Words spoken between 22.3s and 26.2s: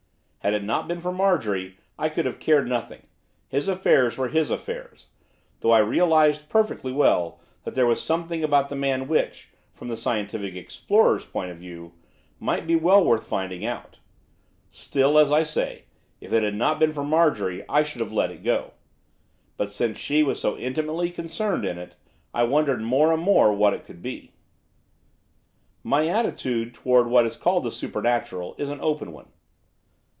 I wondered more and more what it could be. My